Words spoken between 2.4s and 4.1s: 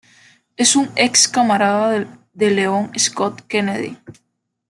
Leon Scott Kennedy.